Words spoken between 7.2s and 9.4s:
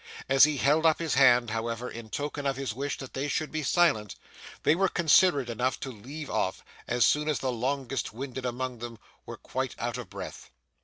as the longest winded among them were